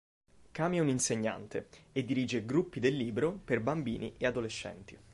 [0.51, 4.97] Kami è un insegnante e dirige "gruppi del libro" per bambini e adolescenti.